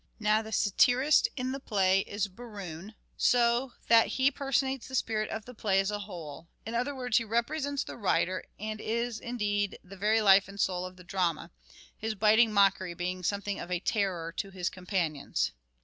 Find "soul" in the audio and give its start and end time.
10.59-10.87